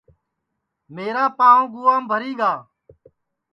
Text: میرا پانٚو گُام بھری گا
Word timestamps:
میرا 0.95 1.25
پانٚو 1.37 1.65
گُام 1.73 2.01
بھری 2.09 2.31
گا 2.39 2.51